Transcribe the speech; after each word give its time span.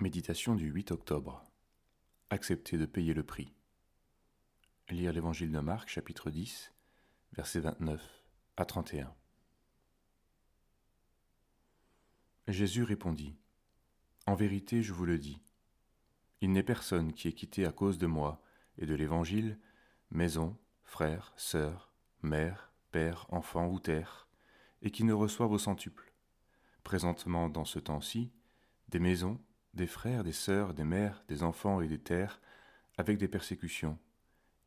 Méditation 0.00 0.54
du 0.54 0.70
8 0.70 0.92
octobre. 0.92 1.42
Accepter 2.30 2.78
de 2.78 2.86
payer 2.86 3.14
le 3.14 3.24
prix. 3.24 3.52
Lire 4.90 5.12
l'Évangile 5.12 5.50
de 5.50 5.58
Marc, 5.58 5.88
chapitre 5.88 6.30
10, 6.30 6.72
versets 7.32 7.58
29 7.58 8.00
à 8.56 8.64
31. 8.64 9.12
Jésus 12.46 12.84
répondit 12.84 13.34
En 14.26 14.36
vérité, 14.36 14.84
je 14.84 14.92
vous 14.92 15.04
le 15.04 15.18
dis, 15.18 15.42
il 16.42 16.52
n'est 16.52 16.62
personne 16.62 17.12
qui 17.12 17.26
ait 17.26 17.32
quitté 17.32 17.66
à 17.66 17.72
cause 17.72 17.98
de 17.98 18.06
moi 18.06 18.40
et 18.76 18.86
de 18.86 18.94
l'Évangile 18.94 19.58
maison, 20.12 20.56
frères, 20.84 21.32
sœurs, 21.36 21.92
mère, 22.22 22.72
père, 22.92 23.26
enfant 23.30 23.66
ou 23.66 23.80
terre, 23.80 24.28
et 24.80 24.92
qui 24.92 25.02
ne 25.02 25.12
reçoive 25.12 25.50
au 25.50 25.58
centuple. 25.58 26.12
Présentement, 26.84 27.48
dans 27.48 27.64
ce 27.64 27.80
temps-ci, 27.80 28.30
des 28.90 29.00
maisons, 29.00 29.40
des 29.78 29.86
frères, 29.86 30.24
des 30.24 30.32
sœurs, 30.32 30.74
des 30.74 30.84
mères, 30.84 31.22
des 31.28 31.42
enfants 31.42 31.80
et 31.80 31.88
des 31.88 32.00
terres, 32.00 32.40
avec 32.98 33.16
des 33.16 33.28
persécutions, 33.28 33.96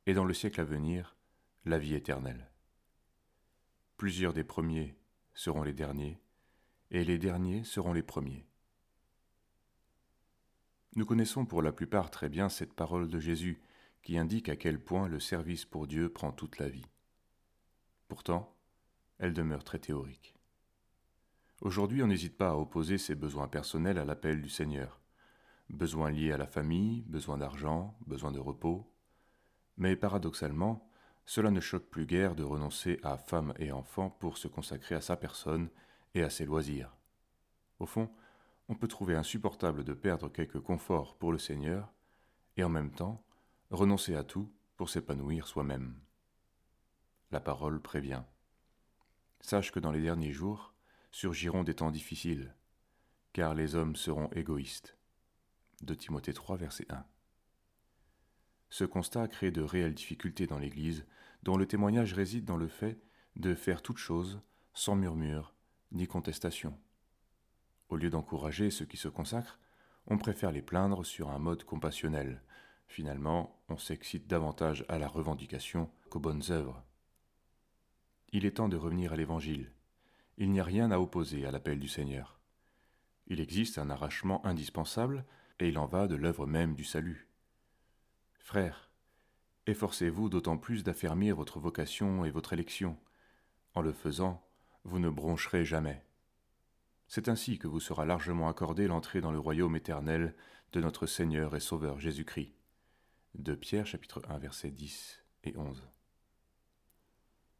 et 0.07 0.13
dans 0.13 0.23
le 0.25 0.33
siècle 0.33 0.61
à 0.61 0.63
venir, 0.63 1.15
la 1.65 1.77
vie 1.77 1.93
éternelle. 1.93 2.49
Plusieurs 3.97 4.33
des 4.33 4.45
premiers 4.45 4.95
seront 5.33 5.63
les 5.63 5.73
derniers, 5.73 6.17
et 6.89 7.03
les 7.03 7.17
derniers 7.17 7.63
seront 7.65 7.93
les 7.93 8.01
premiers. 8.01 8.47
Nous 10.95 11.05
connaissons 11.05 11.45
pour 11.45 11.61
la 11.61 11.73
plupart 11.73 12.09
très 12.09 12.29
bien 12.29 12.47
cette 12.49 12.73
parole 12.73 13.09
de 13.09 13.19
Jésus 13.19 13.61
qui 14.01 14.17
indique 14.17 14.49
à 14.49 14.55
quel 14.55 14.79
point 14.79 15.07
le 15.07 15.19
service 15.19 15.65
pour 15.65 15.87
Dieu 15.87 16.09
prend 16.09 16.31
toute 16.31 16.57
la 16.57 16.69
vie. 16.69 16.87
Pourtant, 18.07 18.57
elle 19.19 19.33
demeure 19.33 19.63
très 19.63 19.79
théorique. 19.79 20.35
Aujourd'hui, 21.59 22.01
on 22.01 22.07
n'hésite 22.07 22.37
pas 22.37 22.51
à 22.51 22.55
opposer 22.55 22.97
ses 22.97 23.13
besoins 23.13 23.47
personnels 23.47 23.97
à 23.97 24.05
l'appel 24.05 24.41
du 24.41 24.49
Seigneur. 24.49 25.00
Besoins 25.71 26.11
liés 26.11 26.33
à 26.33 26.37
la 26.37 26.47
famille, 26.47 27.01
besoin 27.03 27.37
d'argent, 27.37 27.97
besoin 28.05 28.31
de 28.31 28.39
repos. 28.39 28.91
Mais 29.77 29.95
paradoxalement, 29.95 30.87
cela 31.25 31.49
ne 31.49 31.61
choque 31.61 31.89
plus 31.89 32.05
guère 32.05 32.35
de 32.35 32.43
renoncer 32.43 32.99
à 33.03 33.17
femme 33.17 33.53
et 33.57 33.71
enfants 33.71 34.09
pour 34.09 34.37
se 34.37 34.49
consacrer 34.49 34.95
à 34.95 35.01
sa 35.01 35.15
personne 35.15 35.69
et 36.13 36.23
à 36.23 36.29
ses 36.29 36.43
loisirs. 36.43 36.95
Au 37.79 37.85
fond, 37.85 38.11
on 38.67 38.75
peut 38.75 38.89
trouver 38.89 39.15
insupportable 39.15 39.85
de 39.85 39.93
perdre 39.93 40.29
quelque 40.29 40.57
confort 40.57 41.15
pour 41.17 41.31
le 41.31 41.37
Seigneur 41.37 41.93
et 42.57 42.65
en 42.65 42.69
même 42.69 42.91
temps 42.91 43.23
renoncer 43.69 44.15
à 44.15 44.25
tout 44.25 44.51
pour 44.75 44.89
s'épanouir 44.89 45.47
soi-même. 45.47 45.95
La 47.31 47.39
parole 47.39 47.81
prévient. 47.81 48.23
Sache 49.39 49.71
que 49.71 49.79
dans 49.79 49.91
les 49.91 50.01
derniers 50.01 50.33
jours, 50.33 50.73
surgiront 51.11 51.63
des 51.63 51.75
temps 51.75 51.91
difficiles, 51.91 52.53
car 53.31 53.55
les 53.55 53.75
hommes 53.75 53.95
seront 53.95 54.29
égoïstes. 54.31 54.97
De 55.81 55.93
Timothée 55.93 56.33
3, 56.33 56.57
verset 56.57 56.85
1. 56.89 57.05
Ce 58.69 58.83
constat 58.83 59.27
crée 59.27 59.51
de 59.51 59.61
réelles 59.61 59.93
difficultés 59.93 60.47
dans 60.47 60.59
l'Église, 60.59 61.05
dont 61.43 61.57
le 61.57 61.65
témoignage 61.65 62.13
réside 62.13 62.45
dans 62.45 62.57
le 62.57 62.67
fait 62.67 63.01
de 63.35 63.55
faire 63.55 63.81
toute 63.81 63.97
chose 63.97 64.41
sans 64.73 64.95
murmure 64.95 65.53
ni 65.91 66.07
contestation. 66.07 66.79
Au 67.89 67.97
lieu 67.97 68.09
d'encourager 68.09 68.71
ceux 68.71 68.85
qui 68.85 68.97
se 68.97 69.07
consacrent, 69.07 69.59
on 70.07 70.17
préfère 70.17 70.51
les 70.51 70.61
plaindre 70.61 71.05
sur 71.05 71.29
un 71.29 71.39
mode 71.39 71.63
compassionnel. 71.63 72.41
Finalement, 72.87 73.61
on 73.67 73.77
s'excite 73.77 74.27
davantage 74.27 74.85
à 74.87 74.99
la 74.99 75.07
revendication 75.07 75.89
qu'aux 76.09 76.19
bonnes 76.19 76.43
œuvres. 76.49 76.83
Il 78.31 78.45
est 78.45 78.57
temps 78.57 78.69
de 78.69 78.77
revenir 78.77 79.13
à 79.13 79.15
l'Évangile, 79.15 79.71
il 80.37 80.51
n'y 80.51 80.59
a 80.59 80.63
rien 80.63 80.91
à 80.91 80.99
opposer 80.99 81.45
à 81.45 81.51
l'appel 81.51 81.79
du 81.79 81.87
Seigneur. 81.87 82.39
Il 83.27 83.39
existe 83.39 83.77
un 83.77 83.89
arrachement 83.89 84.45
indispensable, 84.45 85.25
et 85.59 85.69
il 85.69 85.77
en 85.77 85.85
va 85.85 86.07
de 86.07 86.15
l'œuvre 86.15 86.45
même 86.45 86.75
du 86.75 86.83
salut. 86.83 87.27
Frères, 88.39 88.89
efforcez-vous 89.67 90.29
d'autant 90.29 90.57
plus 90.57 90.83
d'affermir 90.83 91.35
votre 91.35 91.59
vocation 91.59 92.25
et 92.25 92.31
votre 92.31 92.53
élection. 92.53 92.97
En 93.73 93.81
le 93.81 93.93
faisant, 93.93 94.45
vous 94.83 94.99
ne 94.99 95.09
broncherez 95.09 95.63
jamais. 95.63 96.03
C'est 97.07 97.29
ainsi 97.29 97.59
que 97.59 97.67
vous 97.67 97.79
sera 97.79 98.05
largement 98.05 98.49
accordée 98.49 98.87
l'entrée 98.87 99.21
dans 99.21 99.31
le 99.31 99.39
royaume 99.39 99.75
éternel 99.75 100.35
de 100.71 100.81
notre 100.81 101.05
Seigneur 101.05 101.55
et 101.55 101.59
Sauveur 101.59 101.99
Jésus-Christ. 101.99 102.53
De 103.35 103.55
Pierre 103.55 103.85
chapitre 103.85 104.21
1 104.29 104.37
versets 104.37 104.71
10 104.71 105.23
et 105.43 105.55
11. 105.57 105.87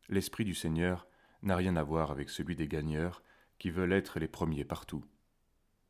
L'Esprit 0.10 0.46
du 0.46 0.56
Seigneur 0.56 1.08
n'a 1.44 1.56
rien 1.56 1.76
à 1.76 1.84
voir 1.84 2.12
avec 2.12 2.30
celui 2.30 2.56
des 2.56 2.68
gagneurs 2.68 3.24
qui 3.58 3.70
veulent 3.70 3.94
être 3.94 4.20
les 4.20 4.28
premiers 4.28 4.66
partout. 4.66 5.06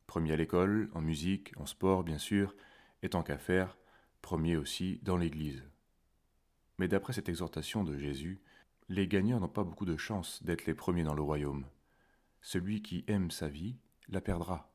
Premier 0.06 0.32
à 0.32 0.36
l'école, 0.36 0.90
en 0.94 1.00
musique, 1.00 1.52
en 1.56 1.66
sport 1.66 2.04
bien 2.04 2.18
sûr, 2.18 2.54
et 3.02 3.08
tant 3.08 3.22
qu'à 3.22 3.38
faire, 3.38 3.78
premier 4.20 4.56
aussi 4.56 5.00
dans 5.02 5.16
l'Église. 5.16 5.64
Mais 6.78 6.88
d'après 6.88 7.12
cette 7.12 7.28
exhortation 7.28 7.84
de 7.84 7.96
Jésus, 7.96 8.40
les 8.88 9.08
gagneurs 9.08 9.40
n'ont 9.40 9.48
pas 9.48 9.64
beaucoup 9.64 9.84
de 9.84 9.96
chance 9.96 10.42
d'être 10.42 10.66
les 10.66 10.74
premiers 10.74 11.04
dans 11.04 11.14
le 11.14 11.22
royaume. 11.22 11.66
Celui 12.40 12.82
qui 12.82 13.04
aime 13.06 13.30
sa 13.30 13.48
vie 13.48 13.76
la 14.08 14.20
perdra. 14.20 14.72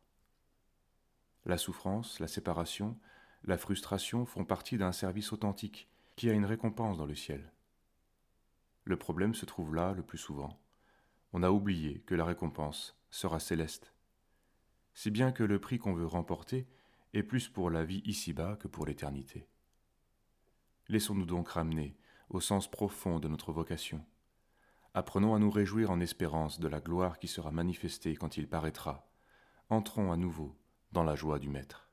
La 1.46 1.58
souffrance, 1.58 2.20
la 2.20 2.28
séparation, 2.28 2.98
la 3.44 3.58
frustration 3.58 4.26
font 4.26 4.46
partie 4.46 4.78
d'un 4.78 4.92
service 4.92 5.32
authentique 5.34 5.90
qui 6.16 6.30
a 6.30 6.34
une 6.34 6.46
récompense 6.46 6.98
dans 6.98 7.06
le 7.06 7.16
ciel. 7.16 7.52
Le 8.86 8.98
problème 8.98 9.36
se 9.36 9.46
trouve 9.46 9.76
là 9.76 9.94
le 9.94 10.04
plus 10.04 10.18
souvent 10.18 10.60
on 11.34 11.44
a 11.44 11.52
oublié 11.52 12.00
que 12.06 12.16
la 12.16 12.26
récompense 12.26 12.98
sera 13.10 13.40
céleste. 13.40 13.94
Si 14.98 15.12
bien 15.12 15.32
que 15.32 15.44
le 15.44 15.60
prix 15.60 15.78
qu'on 15.78 15.94
veut 15.94 16.08
remporter 16.08 16.68
est 17.14 17.22
plus 17.22 17.50
pour 17.50 17.70
la 17.70 17.86
vie 17.86 18.02
ici-bas 18.06 18.56
que 18.56 18.68
pour 18.68 18.88
l'éternité. 18.88 19.48
Laissons-nous 20.88 21.28
donc 21.28 21.50
ramener 21.50 21.96
au 22.32 22.40
sens 22.40 22.68
profond 22.68 23.20
de 23.20 23.28
notre 23.28 23.52
vocation. 23.52 24.04
Apprenons 24.96 25.36
à 25.36 25.40
nous 25.40 25.52
réjouir 25.52 25.92
en 25.92 26.00
espérance 26.00 26.60
de 26.60 26.68
la 26.68 26.80
gloire 26.80 27.20
qui 27.20 27.28
sera 27.28 27.52
manifestée 27.52 28.16
quand 28.16 28.38
il 28.38 28.50
paraîtra. 28.50 29.08
Entrons 29.70 30.12
à 30.12 30.18
nouveau 30.18 30.58
dans 30.94 31.04
la 31.04 31.14
joie 31.14 31.38
du 31.38 31.48
Maître. 31.48 31.87